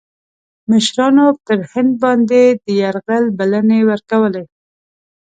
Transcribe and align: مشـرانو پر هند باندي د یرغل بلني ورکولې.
مشـرانو 0.69 1.27
پر 1.45 1.59
هند 1.71 1.93
باندي 2.01 2.45
د 2.63 2.65
یرغل 2.81 3.25
بلني 3.37 3.81
ورکولې. 3.91 4.43